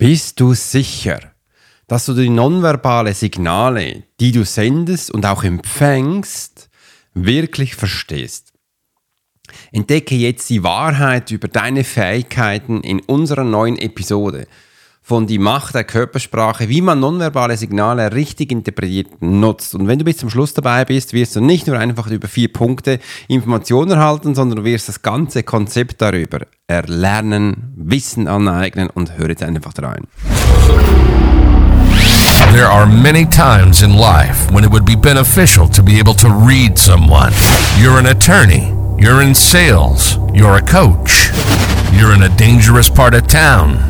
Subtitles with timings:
[0.00, 1.20] Bist du sicher,
[1.86, 6.70] dass du die nonverbale Signale, die du sendest und auch empfängst,
[7.12, 8.54] wirklich verstehst?
[9.72, 14.46] Entdecke jetzt die Wahrheit über deine Fähigkeiten in unserer neuen Episode
[15.10, 19.74] von Die Macht der Körpersprache, wie man nonverbale Signale richtig interpretiert nutzt.
[19.74, 22.52] Und wenn du bis zum Schluss dabei bist, wirst du nicht nur einfach über vier
[22.52, 29.28] Punkte Informationen erhalten, sondern du wirst das ganze Konzept darüber erlernen, Wissen aneignen und hör
[29.28, 30.06] jetzt einfach rein.
[32.52, 36.28] There are many times in life when it would be beneficial to be able to
[36.28, 37.32] read someone.
[37.82, 41.32] You're an attorney, you're in sales, you're a coach,
[41.98, 43.89] you're in a dangerous part of town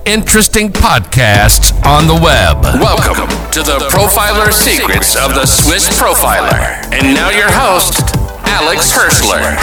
[0.05, 2.63] interesting podcasts on the web.
[2.81, 6.83] Welcome to the Profiler Secrets of the Swiss Profiler.
[6.91, 9.57] And now your host, Alex Hirschler.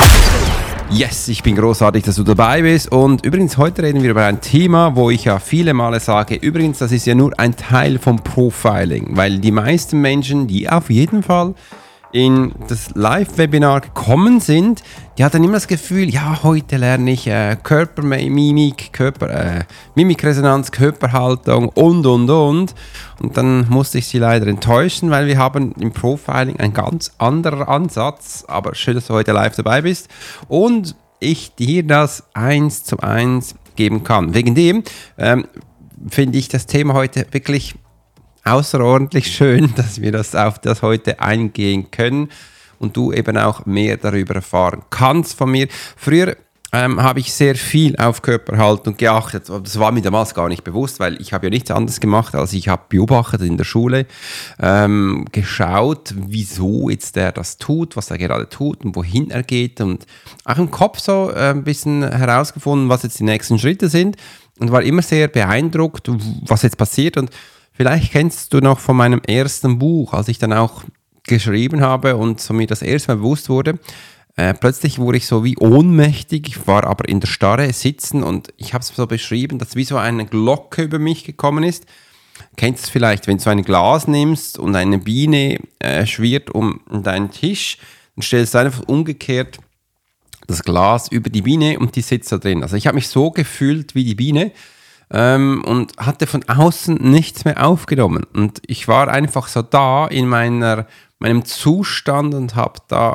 [0.91, 2.93] Yes, ich bin großartig, dass du dabei bist.
[2.93, 6.79] Und übrigens, heute reden wir über ein Thema, wo ich ja viele Male sage, übrigens,
[6.79, 11.23] das ist ja nur ein Teil vom Profiling, weil die meisten Menschen, die auf jeden
[11.23, 11.55] Fall
[12.13, 14.83] in das Live-Webinar gekommen sind,
[15.19, 19.65] die hatten immer das Gefühl, ja, heute lerne ich äh, Körpermimik, Körper, äh,
[19.95, 22.75] Mimikresonanz, Körperhaltung und, und, und.
[23.21, 27.69] Und dann musste ich sie leider enttäuschen, weil wir haben im Profiling ein ganz anderer
[27.69, 28.45] Ansatz.
[28.47, 30.09] Aber schön, dass du heute live dabei bist
[30.49, 34.35] und ich dir das eins zu eins geben kann.
[34.35, 34.85] Wegen dem
[35.19, 35.47] ähm,
[36.09, 37.75] finde ich das Thema heute wirklich
[38.45, 42.31] außerordentlich schön, dass wir das auf das heute eingehen können
[42.79, 45.69] und du eben auch mehr darüber erfahren kannst von mir.
[45.97, 46.37] Früher
[46.73, 49.49] ähm, habe ich sehr viel auf Körperhaltung geachtet.
[49.49, 52.53] Das war mir damals gar nicht bewusst, weil ich habe ja nichts anderes gemacht, als
[52.53, 54.07] ich habe beobachtet in der Schule,
[54.61, 59.81] ähm, geschaut, wieso jetzt der das tut, was er gerade tut und wohin er geht
[59.81, 60.05] und
[60.45, 64.17] auch im Kopf so äh, ein bisschen herausgefunden, was jetzt die nächsten Schritte sind
[64.59, 66.11] und war immer sehr beeindruckt,
[66.47, 67.31] was jetzt passiert und
[67.79, 70.83] Vielleicht kennst du noch von meinem ersten Buch, als ich dann auch
[71.23, 73.79] geschrieben habe und so mir das erste Mal bewusst wurde.
[74.35, 78.53] Äh, plötzlich wurde ich so wie ohnmächtig, ich war aber in der Starre sitzen und
[78.57, 81.87] ich habe es so beschrieben, dass wie so eine Glocke über mich gekommen ist.
[82.57, 86.81] Kennst du es vielleicht, wenn du ein Glas nimmst und eine Biene äh, schwirrt um
[86.91, 87.79] deinen Tisch,
[88.17, 89.59] dann stellst einfach umgekehrt
[90.49, 92.65] das Glas über die Biene und die sitzt da drin.
[92.65, 94.51] Also ich habe mich so gefühlt wie die Biene
[95.11, 98.25] ähm, und hatte von außen nichts mehr aufgenommen.
[98.35, 100.87] Und ich war einfach so da in meiner,
[101.19, 103.15] meinem Zustand und habe da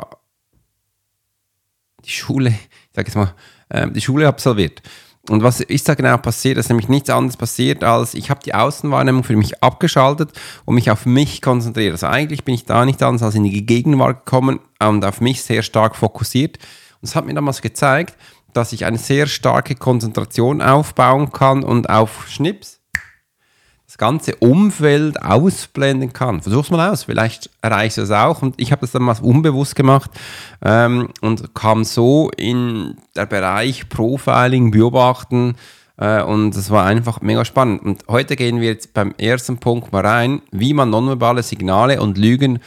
[2.04, 3.34] die Schule, ich sage jetzt mal,
[3.68, 4.82] äh, die Schule absolviert.
[5.30, 6.58] Und was ist da genau passiert?
[6.58, 10.30] Es ist nämlich nichts anderes passiert, als ich habe die Außenwahrnehmung für mich abgeschaltet
[10.66, 11.92] und mich auf mich konzentriert.
[11.92, 15.42] Also eigentlich bin ich da nicht anders als in die Gegenwart gekommen und auf mich
[15.42, 16.58] sehr stark fokussiert.
[17.00, 18.18] Und es hat mir damals gezeigt,
[18.56, 22.80] dass ich eine sehr starke Konzentration aufbauen kann und auf Schnips
[23.86, 26.40] das ganze Umfeld ausblenden kann.
[26.42, 28.42] Versuch's mal aus, vielleicht erreichst du es auch.
[28.42, 30.10] Und ich habe das dann mal unbewusst gemacht
[30.64, 35.54] ähm, und kam so in der Bereich Profiling, Beobachten
[35.96, 37.82] äh, und es war einfach mega spannend.
[37.82, 42.18] Und heute gehen wir jetzt beim ersten Punkt mal rein, wie man nonverbale Signale und
[42.18, 42.58] Lügen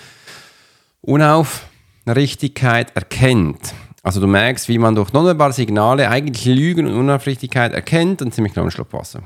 [1.02, 3.74] Unaufrichtigkeit erkennt.
[4.08, 8.58] Also du merkst, wie man durch nonverbale Signale eigentlich Lügen und Unaufrichtigkeit erkennt und ziemlich
[8.58, 9.22] einen Schluck Wasser.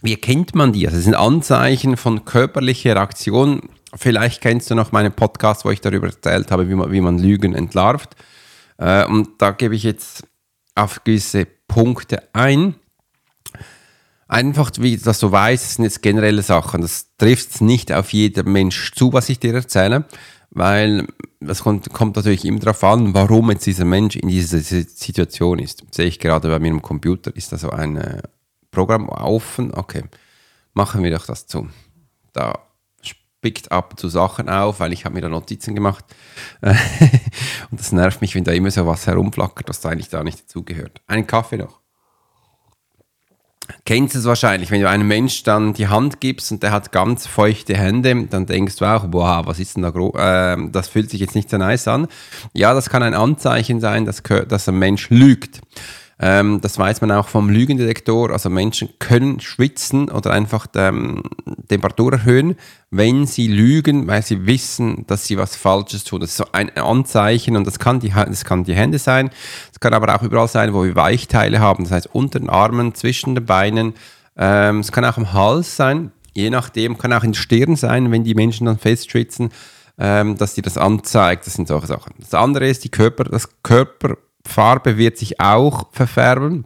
[0.00, 0.84] Wie erkennt man die?
[0.84, 3.68] Also das sind Anzeichen von körperlicher Reaktion.
[3.94, 7.16] Vielleicht kennst du noch meinen Podcast, wo ich darüber erzählt habe, wie man, wie man
[7.16, 8.16] Lügen entlarvt.
[8.76, 10.26] Äh, und da gebe ich jetzt
[10.74, 12.74] auf gewisse Punkte ein.
[14.26, 16.80] Einfach, wie dass du weißt, das sind jetzt generelle Sachen.
[16.80, 20.06] Das trifft nicht auf jeden Mensch zu, was ich dir erzähle
[20.54, 21.06] weil
[21.48, 25.84] es kommt, kommt, natürlich immer darauf an, warum jetzt dieser Mensch in dieser Situation ist.
[25.90, 28.22] Sehe ich gerade bei mir im Computer, ist da so ein äh,
[28.70, 29.72] Programm offen.
[29.74, 30.04] Okay,
[30.74, 31.68] machen wir doch das zu.
[32.32, 32.58] Da
[33.02, 36.04] spickt ab zu Sachen auf, weil ich habe mir da Notizen gemacht.
[36.60, 40.42] und das nervt mich, wenn da immer so was herumflackert, was da eigentlich da nicht
[40.42, 41.02] dazugehört.
[41.06, 41.81] Einen Kaffee noch
[43.84, 47.26] kennst es wahrscheinlich, wenn du einem Menschen dann die Hand gibst und der hat ganz
[47.26, 51.10] feuchte Hände, dann denkst du auch, boah, was ist denn da groß, äh, das fühlt
[51.10, 52.08] sich jetzt nicht so nice an.
[52.52, 55.60] Ja, das kann ein Anzeichen sein, dass, dass ein Mensch lügt.
[56.18, 58.30] Ähm, das weiß man auch vom Lügendetektor.
[58.30, 61.22] Also Menschen können schwitzen oder einfach ähm,
[61.68, 62.56] Temperatur erhöhen,
[62.90, 66.20] wenn sie lügen, weil sie wissen, dass sie was Falsches tun.
[66.20, 69.30] Das ist so ein Anzeichen und das kann die, das kann die Hände sein.
[69.72, 71.84] Es kann aber auch überall sein, wo wir Weichteile haben.
[71.84, 73.94] Das heißt unter den Armen, zwischen den Beinen.
[74.36, 76.12] Ähm, es kann auch am Hals sein.
[76.34, 79.50] Je nachdem, kann auch in der Stirn sein, wenn die Menschen dann festschwitzen,
[79.98, 81.46] ähm, dass die das anzeigt.
[81.46, 82.14] Das sind solche Sachen.
[82.18, 86.64] Das andere ist die Körper, das Körper Farbe wird sich auch verfärben,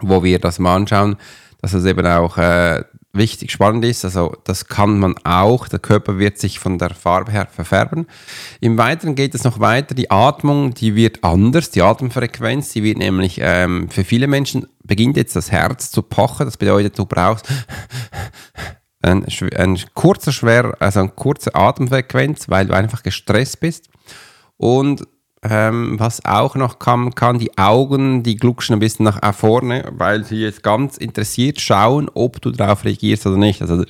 [0.00, 1.16] wo wir das mal anschauen,
[1.60, 2.84] dass es eben auch äh,
[3.14, 4.04] wichtig spannend ist.
[4.04, 5.68] Also das kann man auch.
[5.68, 8.06] Der Körper wird sich von der Farbe her verfärben.
[8.60, 9.94] Im Weiteren geht es noch weiter.
[9.94, 11.70] Die Atmung, die wird anders.
[11.70, 16.46] Die Atemfrequenz, die wird nämlich ähm, für viele Menschen beginnt jetzt das Herz zu pochen.
[16.46, 17.48] Das bedeutet, du brauchst
[19.02, 19.24] ein,
[19.56, 23.88] ein kurzer schwer, also eine kurze Atemfrequenz, weil du einfach gestresst bist.
[24.56, 25.04] Und
[25.48, 30.24] ähm, was auch noch kann, kann, die Augen, die gluckschen ein bisschen nach vorne, weil
[30.24, 33.60] sie jetzt ganz interessiert schauen, ob du darauf reagierst oder nicht.
[33.60, 33.84] Also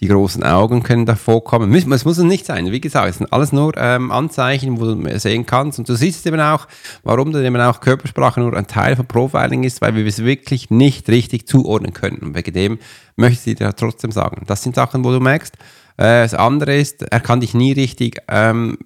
[0.00, 1.74] die großen Augen können davor kommen.
[1.74, 2.70] Es muss es nicht sein.
[2.70, 5.78] Wie gesagt, es sind alles nur ähm, Anzeichen, wo du sehen kannst.
[5.78, 6.66] Und du siehst eben auch,
[7.02, 10.70] warum dann eben auch Körpersprache nur ein Teil von Profiling ist, weil wir es wirklich
[10.70, 12.18] nicht richtig zuordnen können.
[12.18, 12.78] Und wegen dem
[13.16, 14.42] möchte ich dir trotzdem sagen.
[14.46, 15.54] Das sind Sachen, wo du merkst.
[15.96, 18.78] Äh, das andere ist, er kann dich nie richtig ähm,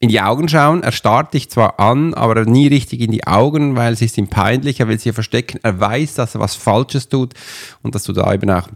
[0.00, 0.82] in die Augen schauen.
[0.82, 4.28] Er starrt dich zwar an, aber nie richtig in die Augen, weil es ist ihm
[4.28, 5.60] peinlich, er will sich verstecken.
[5.62, 7.34] Er weiß, dass er was Falsches tut
[7.82, 8.68] und dass du da eben auch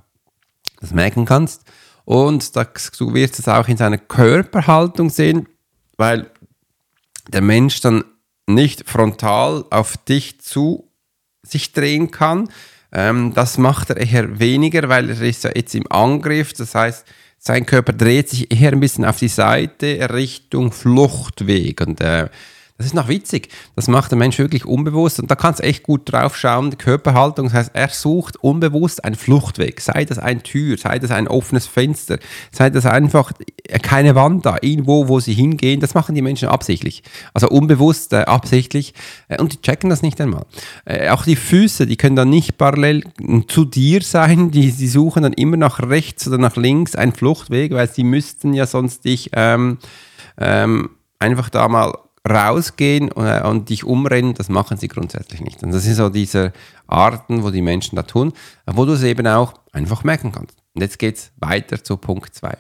[0.81, 1.63] das merken kannst.
[2.05, 5.49] Und das, du wirst es auch in seiner Körperhaltung sehen,
[5.97, 6.31] weil
[7.29, 8.05] der Mensch dann
[8.47, 10.91] nicht frontal auf dich zu
[11.43, 12.51] sich drehen kann.
[12.93, 16.53] Ähm, das macht er eher weniger, weil er ist ja jetzt im Angriff.
[16.53, 17.07] Das heißt,
[17.47, 21.81] sein Körper dreht sich eher ein bisschen auf die Seite Richtung Fluchtweg.
[21.83, 22.29] Und äh,
[22.77, 23.51] das ist noch witzig.
[23.77, 26.73] Das macht der Mensch wirklich unbewusst und da kannst du echt gut drauf schauen.
[26.73, 29.81] Die Körperhaltung, das heißt, er sucht unbewusst einen Fluchtweg.
[29.81, 32.19] Sei das eine Tür, sei das ein offenes Fenster,
[32.51, 33.33] sei das einfach
[33.83, 35.79] keine Wand da, irgendwo, wo sie hingehen.
[35.79, 37.05] Das machen die Menschen absichtlich.
[37.33, 38.93] Also unbewusst, äh, absichtlich.
[39.29, 40.45] Äh, und die checken das nicht einmal.
[40.85, 43.05] Äh, auch die Füße, die können dann nicht parallel
[43.47, 44.51] zu dir sein.
[44.51, 48.53] Die, die suchen dann immer nach rechts oder nach links einen Fluchtweg, weil sie müssten
[48.53, 49.79] ja sonst dich ähm,
[50.39, 51.95] ähm, einfach da mal
[52.29, 55.63] rausgehen und, äh, und dich umrennen, das machen sie grundsätzlich nicht.
[55.63, 56.53] Und das sind so diese
[56.87, 58.33] Arten, wo die Menschen da tun,
[58.67, 60.57] wo du es eben auch einfach merken kannst.
[60.75, 62.57] Und jetzt geht es weiter zu Punkt 2.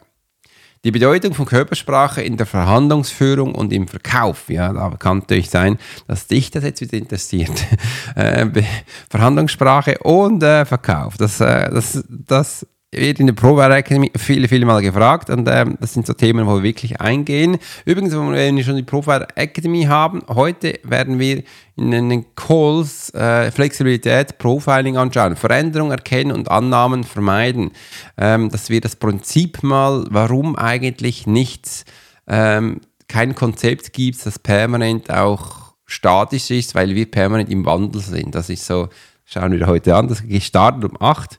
[0.84, 4.50] Die Bedeutung von Körpersprache in der Verhandlungsführung und im Verkauf.
[4.50, 7.52] Ja, da kann natürlich sein, dass dich das jetzt wieder interessiert.
[8.16, 8.46] Äh,
[9.10, 11.16] Verhandlungssprache und äh, Verkauf.
[11.16, 12.64] Das, äh, das, das
[12.96, 16.46] wird in der Provider Academy viele, viele Mal gefragt und ähm, das sind so Themen,
[16.46, 17.58] wo wir wirklich eingehen.
[17.84, 21.42] Übrigens, wenn wir schon die Provider Academy haben, heute werden wir
[21.76, 27.72] in den Calls äh, Flexibilität, Profiling anschauen, Veränderung erkennen und Annahmen vermeiden.
[28.16, 31.84] Ähm, dass wir das Prinzip mal, warum eigentlich nichts,
[32.28, 38.34] ähm, kein Konzept gibt, das permanent auch statisch ist, weil wir permanent im Wandel sind.
[38.34, 38.88] Das ist so,
[39.24, 41.38] schauen wir heute an, das gestartet um 8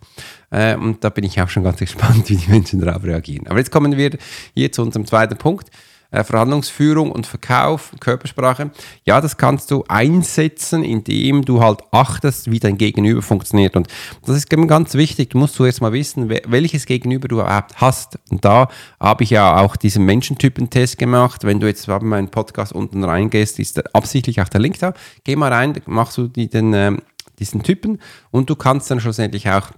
[0.51, 3.47] äh, und da bin ich auch schon ganz gespannt, wie die Menschen darauf reagieren.
[3.47, 4.11] Aber jetzt kommen wir
[4.53, 5.69] hier zu unserem zweiten Punkt.
[6.15, 8.71] Äh, Verhandlungsführung und Verkauf, Körpersprache.
[9.05, 13.75] Ja, das kannst du einsetzen, indem du halt achtest, wie dein Gegenüber funktioniert.
[13.75, 13.87] Und
[14.25, 15.31] das ist ganz wichtig.
[15.31, 18.17] Du musst zuerst mal wissen, welches Gegenüber du überhaupt hast.
[18.29, 21.43] Und da habe ich ja auch diesen Menschentypen-Test gemacht.
[21.43, 24.93] Wenn du jetzt in meinen Podcast unten reingehst, ist absichtlich auch der Link da.
[25.25, 26.93] Geh mal rein, machst du die, den, äh,
[27.39, 27.99] diesen Typen
[28.31, 29.71] und du kannst dann schlussendlich auch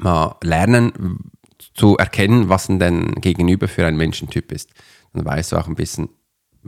[0.00, 1.30] mal lernen
[1.74, 4.70] zu erkennen, was denn Gegenüber für ein Menschentyp ist.
[5.12, 6.08] Dann weißt du auch ein bisschen,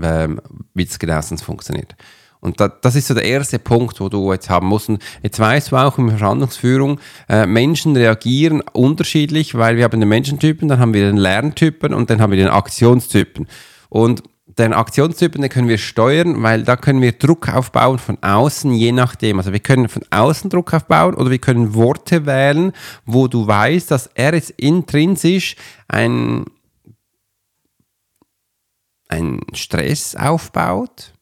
[0.00, 0.40] ähm,
[0.74, 1.96] wie es genau sonst funktioniert.
[2.40, 4.88] Und da, das ist so der erste Punkt, wo du jetzt haben musst.
[4.88, 10.00] Und jetzt weißt du auch in der Verhandlungsführung, äh, Menschen reagieren unterschiedlich, weil wir haben
[10.00, 13.46] den Menschentypen, dann haben wir den Lerntypen und dann haben wir den Aktionstypen.
[13.90, 14.22] Und
[14.58, 18.92] den Aktionstypen, den können wir steuern, weil da können wir Druck aufbauen von außen, je
[18.92, 19.38] nachdem.
[19.38, 22.72] Also wir können von außen Druck aufbauen oder wir können Worte wählen,
[23.04, 25.56] wo du weißt, dass er jetzt intrinsisch
[25.88, 26.44] ein,
[29.08, 31.12] ein Stress aufbaut.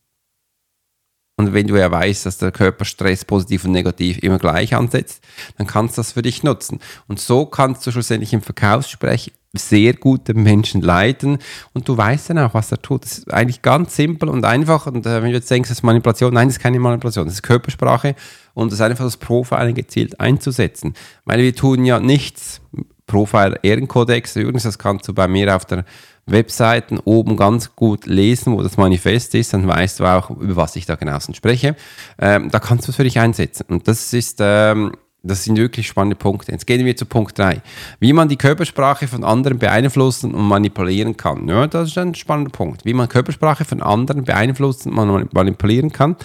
[1.36, 5.22] Und wenn du ja weißt, dass der Körper Stress positiv und negativ immer gleich ansetzt,
[5.56, 6.80] dann kannst du das für dich nutzen.
[7.06, 11.38] Und so kannst du schlussendlich im Verkaufsgespräch sehr gut den Menschen leiten
[11.72, 13.04] und du weißt dann auch, was er tut.
[13.04, 14.86] Das ist eigentlich ganz simpel und einfach.
[14.86, 17.34] Und äh, wenn du jetzt denkst, das ist Manipulation, nein, das ist keine Manipulation, das
[17.34, 18.14] ist Körpersprache
[18.54, 20.94] und das ist einfach das Profiling gezielt einzusetzen.
[21.24, 22.60] Weil wir tun ja nichts
[23.06, 24.36] Profile Ehrenkodex.
[24.36, 25.84] Übrigens, das kannst du bei mir auf der
[26.26, 30.76] Webseite oben ganz gut lesen, wo das Manifest ist, dann weißt du auch, über was
[30.76, 31.74] ich da genau spreche.
[32.18, 33.64] Ähm, da kannst du es für dich einsetzen.
[33.68, 36.52] Und das ist, ähm, das sind wirklich spannende Punkte.
[36.52, 37.60] Jetzt gehen wir zu Punkt 3.
[37.98, 41.48] Wie man die Körpersprache von anderen beeinflussen und manipulieren kann.
[41.48, 42.84] Ja, das ist ein spannender Punkt.
[42.84, 46.16] Wie man Körpersprache von anderen beeinflussen und manipulieren kann.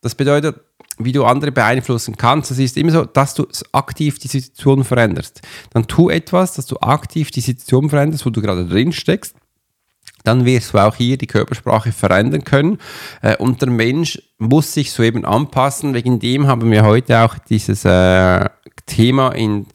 [0.00, 0.60] Das bedeutet,
[0.98, 2.50] wie du andere beeinflussen kannst.
[2.50, 5.42] Das ist immer so, dass du aktiv die Situation veränderst.
[5.70, 9.34] Dann tu etwas, dass du aktiv die Situation veränderst, wo du gerade drin steckst.
[10.26, 12.78] Dann wirst du auch hier die Körpersprache verändern können.
[13.22, 15.94] Äh, und der Mensch muss sich so eben anpassen.
[15.94, 18.44] Wegen dem haben wir heute auch dieses äh,
[18.86, 19.66] Thema in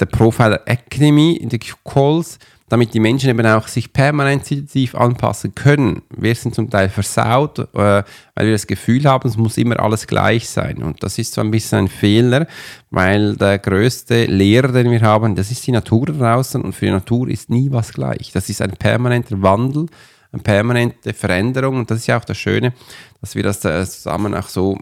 [0.00, 2.38] der Profiler Academy, in den Calls,
[2.72, 6.00] damit die Menschen eben auch sich permanent situativ anpassen können.
[6.08, 10.06] Wir sind zum Teil versaut, äh, weil wir das Gefühl haben, es muss immer alles
[10.06, 10.82] gleich sein.
[10.82, 12.46] Und das ist so ein bisschen ein Fehler,
[12.88, 16.92] weil der größte Lehrer, den wir haben, das ist die Natur draußen und für die
[16.92, 18.32] Natur ist nie was gleich.
[18.32, 19.84] Das ist ein permanenter Wandel,
[20.32, 22.72] eine permanente Veränderung und das ist ja auch das Schöne,
[23.20, 24.78] dass wir das zusammen auch so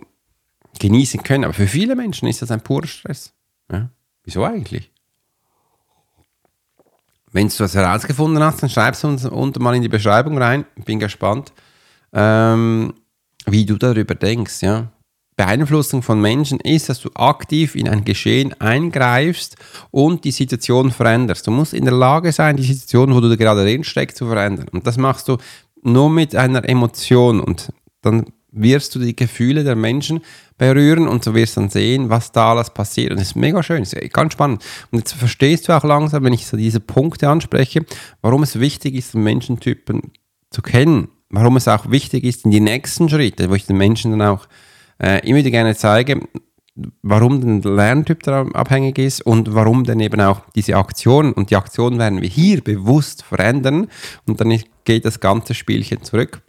[0.79, 1.43] genießen können.
[1.43, 3.35] Aber für viele Menschen ist das ein purer Stress.
[3.73, 3.91] Ja?
[4.23, 4.93] Wieso eigentlich?
[7.33, 10.65] Wenn du das herausgefunden hast, dann schreib es uns unten mal in die Beschreibung rein.
[10.85, 11.53] Bin gespannt,
[12.13, 12.93] ähm,
[13.47, 14.63] wie du darüber denkst.
[14.63, 14.89] Ja?
[15.37, 19.57] Beeinflussung von Menschen ist, dass du aktiv in ein Geschehen eingreifst
[19.91, 21.47] und die Situation veränderst.
[21.47, 24.69] Du musst in der Lage sein, die Situation, wo du gerade drin steckst, zu verändern.
[24.73, 25.39] Und das machst du
[25.83, 27.41] nur mit einer Emotion.
[27.41, 27.73] Und
[28.03, 30.21] dann wirst du die Gefühle der Menschen
[30.59, 33.11] berühren und du wirst dann sehen, was da alles passiert.
[33.13, 34.65] Und das ist mega schön, das ist ganz spannend.
[34.91, 37.85] Und jetzt verstehst du auch langsam, wenn ich so diese Punkte anspreche,
[38.23, 40.13] warum es wichtig ist, Menschentypen
[40.51, 41.09] zu kennen.
[41.31, 44.49] Warum es auch wichtig ist, in die nächsten Schritte, wo ich den Menschen dann auch
[45.01, 46.21] äh, immer wieder gerne zeige,
[47.03, 51.99] warum der Lerntyp abhängig ist und warum dann eben auch diese Aktionen und die Aktionen
[51.99, 53.89] werden wir hier bewusst verändern
[54.27, 56.43] und dann geht das ganze Spielchen zurück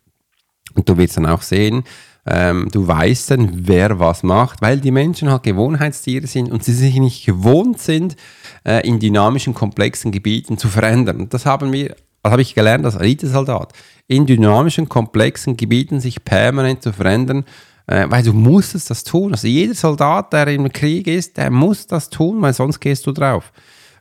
[0.75, 1.83] und du wirst dann auch sehen,
[2.25, 6.73] ähm, du weißt dann, wer was macht, weil die Menschen halt Gewohnheitstiere sind und sie
[6.73, 8.15] sich nicht gewohnt sind,
[8.63, 11.19] äh, in dynamischen, komplexen Gebieten zu verändern.
[11.19, 13.73] Und das haben wir, das habe ich gelernt als Elite-Soldat,
[14.07, 17.43] in dynamischen, komplexen Gebieten sich permanent zu verändern,
[17.87, 19.31] äh, weil du musstest das tun.
[19.31, 23.13] Also jeder Soldat, der im Krieg ist, der muss das tun, weil sonst gehst du
[23.13, 23.51] drauf.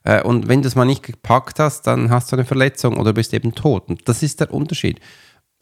[0.04, 3.14] Äh, und wenn du es mal nicht gepackt hast, dann hast du eine Verletzung oder
[3.14, 3.88] bist eben tot.
[3.88, 5.00] Und das ist der Unterschied.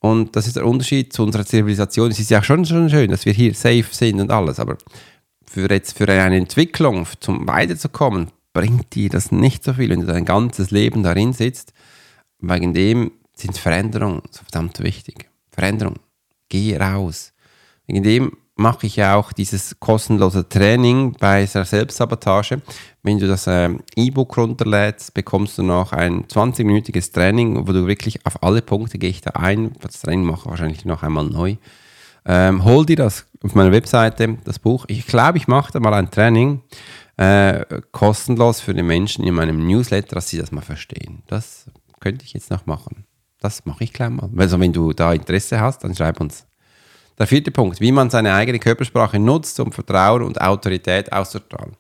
[0.00, 2.11] Und das ist der Unterschied zu unserer Zivilisation.
[2.11, 4.78] Es ist ja schon, schon schön, dass wir hier safe sind und alles, aber
[5.45, 10.07] für jetzt für eine Entwicklung, zum weiterzukommen, bringt dir das nicht so viel, wenn du
[10.07, 11.73] dein ganzes Leben darin sitzt.
[12.40, 15.28] Wegen dem sind Veränderungen so verdammt wichtig.
[15.50, 15.97] Veränderung.
[16.49, 17.33] Geh raus.
[17.87, 22.61] Wegen dem mache ich ja auch dieses kostenlose Training bei der Selbstsabotage.
[23.03, 28.27] Wenn du das äh, E-Book runterlädst, bekommst du noch ein 20-minütiges Training, wo du wirklich
[28.27, 29.73] auf alle Punkte gehe ich da ein.
[29.81, 31.57] Das Training mache ich wahrscheinlich noch einmal neu.
[32.27, 34.85] Ähm, hol dir das auf meiner Webseite, das Buch.
[34.88, 36.61] Ich glaube, ich mache da mal ein Training
[37.17, 41.23] äh, kostenlos für die Menschen in meinem Newsletter, dass sie das mal verstehen.
[41.29, 41.67] Das
[42.00, 43.05] könnte ich jetzt noch machen.
[43.41, 44.29] Das mache ich gleich mal.
[44.37, 46.48] Also wenn du da Interesse hast, dann schreib uns.
[47.19, 51.77] Der vierte Punkt, wie man seine eigene Körpersprache nutzt, um Vertrauen und Autorität auszustrahlen.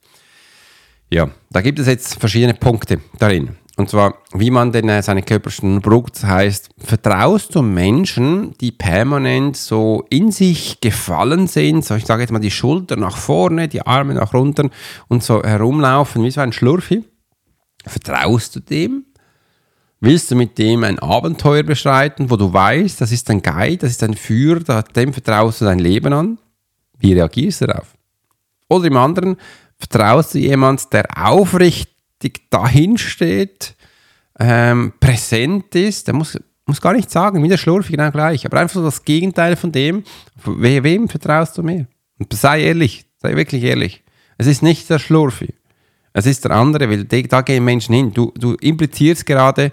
[1.10, 3.56] Ja, da gibt es jetzt verschiedene Punkte darin.
[3.78, 9.56] Und zwar, wie man denn äh, seine Körpersprache braucht, heißt, vertraust du Menschen, die permanent
[9.56, 13.86] so in sich gefallen sind, so ich sage jetzt mal die Schulter nach vorne, die
[13.86, 14.70] Arme nach unten
[15.06, 17.04] und so herumlaufen wie so ein Schlurfi?
[17.86, 19.04] Vertraust du dem?
[20.00, 23.90] Willst du mit dem ein Abenteuer beschreiten, wo du weißt, das ist ein Guide, das
[23.92, 26.38] ist ein Führer, dem vertraust du dein Leben an?
[26.98, 27.94] Wie reagierst du darauf?
[28.68, 29.36] Oder im anderen,
[29.76, 33.74] vertraust du jemand, der aufrichtig dahin steht,
[34.38, 38.60] ähm, präsent ist, der muss, muss gar nicht sagen, wie der Schlurf genau gleich, aber
[38.60, 40.04] einfach so das Gegenteil von dem,
[40.44, 41.88] we, wem vertraust du mehr?
[42.18, 44.04] Und sei ehrlich, sei wirklich ehrlich.
[44.36, 45.54] Es ist nicht der Schlurfi.
[46.12, 48.12] Es ist der andere, weil da gehen Menschen hin.
[48.12, 49.72] Du, du implizierst gerade,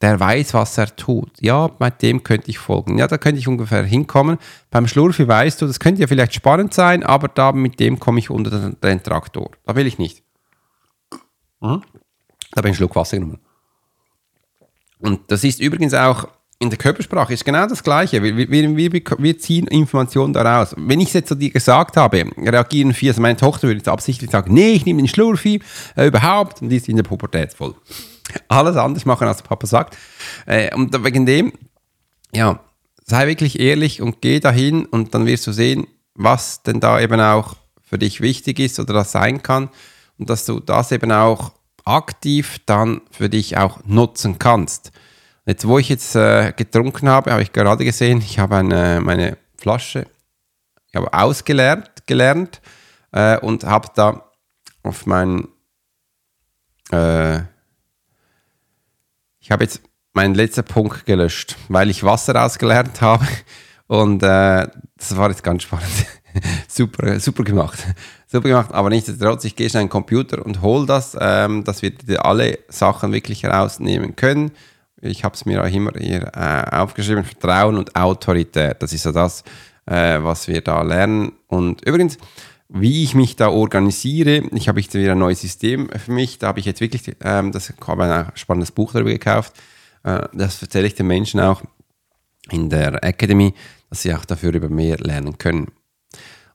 [0.00, 1.30] der weiß, was er tut.
[1.40, 2.98] Ja, mit dem könnte ich folgen.
[2.98, 4.38] Ja, da könnte ich ungefähr hinkommen.
[4.70, 8.18] Beim Schlurfi weißt du, das könnte ja vielleicht spannend sein, aber da mit dem komme
[8.18, 9.50] ich unter den, den Traktor.
[9.66, 10.22] Da will ich nicht.
[11.60, 11.82] Mhm.
[12.52, 13.40] Da habe ich einen Schluck Wasser genommen.
[14.98, 16.28] Und das ist übrigens auch
[16.62, 18.22] in der Körpersprache ist genau das Gleiche.
[18.22, 20.74] Wir, wir, wir, wir ziehen Informationen daraus.
[20.76, 23.88] Wenn ich es jetzt zu dir gesagt habe, reagieren vier, also meine Tochter würde jetzt
[23.88, 25.62] absichtlich sagen, nee, ich nehme den Schlurfi
[25.96, 27.74] äh, überhaupt und die ist in der Pubertät voll.
[28.48, 29.96] Alles anders machen, als Papa sagt.
[30.44, 31.54] Äh, und wegen dem,
[32.34, 32.60] ja,
[33.06, 37.22] sei wirklich ehrlich und geh dahin und dann wirst du sehen, was denn da eben
[37.22, 39.70] auch für dich wichtig ist oder das sein kann
[40.18, 41.52] und dass du das eben auch
[41.86, 44.92] aktiv dann für dich auch nutzen kannst.
[45.46, 49.38] Jetzt, wo ich jetzt äh, getrunken habe, habe ich gerade gesehen, ich habe eine, meine
[49.56, 50.06] Flasche,
[50.86, 52.60] ich habe ausgelernt gelernt,
[53.12, 54.30] äh, und habe da
[54.82, 55.48] auf meinen,
[56.92, 57.38] äh,
[59.38, 59.80] ich habe jetzt
[60.12, 63.26] meinen letzten Punkt gelöscht, weil ich Wasser ausgelernt habe
[63.86, 65.90] und äh, das war jetzt ganz spannend.
[66.68, 67.78] super, super gemacht.
[68.26, 71.82] Super gemacht, aber nichtsdestotrotz, ich gehe schnell in den Computer und hole das, ähm, dass
[71.82, 74.52] wir alle Sachen wirklich herausnehmen können.
[75.02, 78.76] Ich habe es mir auch immer hier äh, aufgeschrieben, Vertrauen und Autorität.
[78.80, 79.42] Das ist so das,
[79.86, 81.32] äh, was wir da lernen.
[81.48, 82.18] Und übrigens,
[82.68, 86.48] wie ich mich da organisiere, ich habe jetzt wieder ein neues System für mich, da
[86.48, 89.54] habe ich jetzt wirklich, ähm, das habe ein spannendes Buch darüber gekauft,
[90.04, 91.62] äh, das erzähle ich den Menschen auch
[92.50, 93.54] in der Academy,
[93.88, 95.72] dass sie auch dafür über mehr lernen können.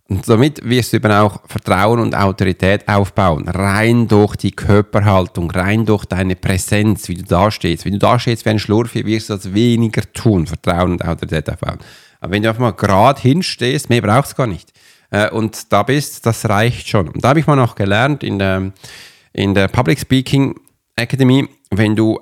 [0.08, 3.48] Und damit wirst du eben auch Vertrauen und Autorität aufbauen.
[3.48, 7.86] Rein durch die Körperhaltung, rein durch deine Präsenz, wie du da stehst.
[7.86, 11.50] Wenn du da stehst wie ein Schlurfi, wirst du das weniger tun, Vertrauen und Autorität
[11.50, 11.80] aufbauen.
[12.20, 14.72] Aber wenn du einfach mal gerade hinstehst, mehr brauchst du gar nicht.
[15.10, 17.10] Äh, und da bist, das reicht schon.
[17.10, 18.74] Und da habe ich mal noch gelernt in der,
[19.34, 20.56] in der Public Speaking
[20.96, 22.20] Academy, wenn du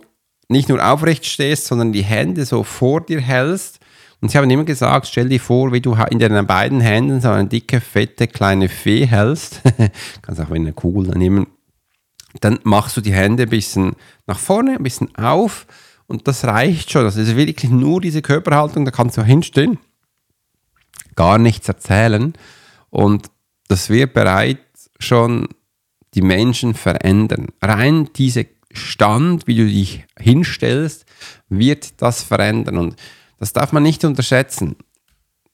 [0.47, 3.79] nicht nur aufrecht stehst, sondern die Hände so vor dir hältst,
[4.23, 7.27] und sie haben immer gesagt, stell dir vor, wie du in deinen beiden Händen so
[7.27, 9.61] eine dicke, fette, kleine Fee hältst.
[10.21, 11.47] Kannst auch eine Kugel nehmen.
[12.39, 15.67] Dann machst du die Hände ein bisschen nach vorne, ein bisschen auf
[16.07, 17.03] und das reicht schon.
[17.03, 19.77] Das ist wirklich nur diese Körperhaltung, da kannst du hinstehen,
[21.17, 22.31] gar nichts erzählen
[22.91, 23.29] und
[23.67, 25.49] das wird bereits schon
[26.13, 27.47] die Menschen verändern.
[27.61, 31.05] Rein dieser Stand, wie du dich hinstellst,
[31.49, 32.95] wird das verändern und
[33.43, 34.77] das darf man nicht unterschätzen.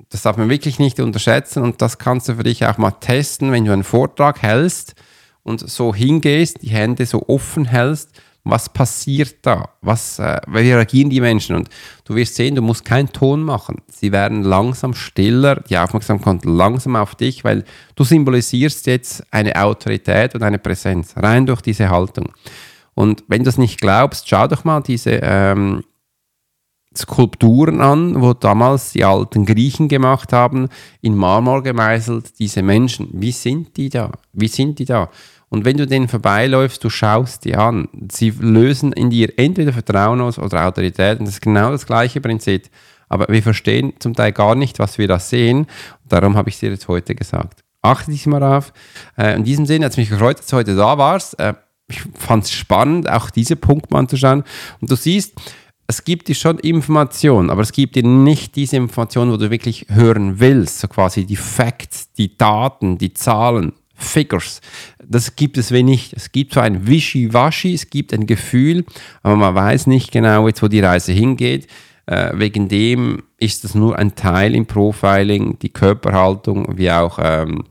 [0.09, 3.51] Das darf man wirklich nicht unterschätzen und das kannst du für dich auch mal testen,
[3.51, 4.93] wenn du einen Vortrag hältst
[5.41, 8.11] und so hingehst, die Hände so offen hältst.
[8.43, 9.69] Was passiert da?
[9.81, 11.55] Was, äh, wie reagieren die Menschen?
[11.55, 11.69] Und
[12.05, 13.81] du wirst sehen, du musst keinen Ton machen.
[13.91, 17.63] Sie werden langsam stiller, die Aufmerksamkeit langsam auf dich, weil
[17.95, 22.33] du symbolisierst jetzt eine Autorität und eine Präsenz, rein durch diese Haltung.
[22.93, 25.83] Und wenn du es nicht glaubst, schau doch mal diese ähm,
[26.99, 30.67] Skulpturen an, wo damals die alten Griechen gemacht haben,
[31.01, 33.09] in Marmor gemeißelt, diese Menschen.
[33.13, 34.11] Wie sind die da?
[34.33, 35.09] Wie sind die da?
[35.49, 37.89] Und wenn du denen vorbeiläufst, du schaust die an.
[38.11, 41.19] Sie lösen in dir entweder Vertrauen aus oder Autorität.
[41.19, 42.69] Und das ist genau das gleiche Prinzip.
[43.07, 45.61] Aber wir verstehen zum Teil gar nicht, was wir da sehen.
[46.03, 47.63] Und darum habe ich es dir jetzt heute gesagt.
[47.81, 48.71] Achte dich mal auf.
[49.17, 51.39] Äh, in diesem Sinne hat es mich gefreut, dass du heute da warst.
[51.39, 51.55] Äh,
[51.87, 54.43] ich fand es spannend, auch diese Punkte mal anzuschauen.
[54.79, 55.33] Und du siehst,
[55.89, 59.87] es gibt dir schon Informationen, aber es gibt dir nicht diese Informationen, wo du wirklich
[59.89, 64.61] hören willst, so quasi die Facts, die Daten, die Zahlen, Figures.
[65.03, 66.13] Das gibt es wenig.
[66.15, 68.85] Es gibt so ein Wischiwaschi, es gibt ein Gefühl,
[69.23, 71.65] aber man weiß nicht genau jetzt, wo die Reise hingeht.
[72.05, 77.63] Äh, wegen dem ist es nur ein Teil im Profiling, die Körperhaltung, wie auch ähm,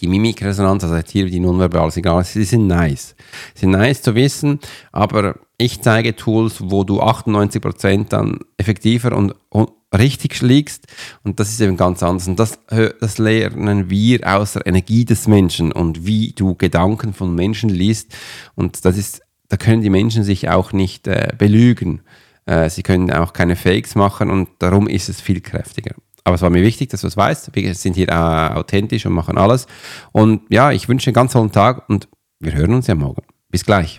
[0.00, 3.14] die Mimikresonanz, also hier die nonverbalen Signale, sie sind nice.
[3.52, 4.60] Sie sind nice zu wissen,
[4.92, 10.88] aber ich zeige Tools, wo du 98% dann effektiver und, und, richtig liegst
[11.22, 12.26] und das ist eben ganz anders.
[12.26, 12.58] Und das,
[13.00, 18.12] das lernen wir aus der Energie des Menschen und wie du Gedanken von Menschen liest
[18.56, 22.00] und das ist, da können die Menschen sich auch nicht äh, belügen.
[22.46, 25.94] Äh, sie können auch keine Fakes machen und darum ist es viel kräftiger.
[26.24, 27.54] Aber es war mir wichtig, dass du es weißt.
[27.54, 29.66] Wir sind hier äh, authentisch und machen alles.
[30.12, 32.08] Und ja, ich wünsche einen ganz tollen Tag und
[32.40, 33.22] wir hören uns ja morgen.
[33.50, 33.98] Bis gleich.